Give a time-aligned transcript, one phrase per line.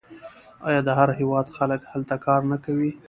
[0.67, 2.91] آیا د هر هیواد خلک هلته کار نه کوي؟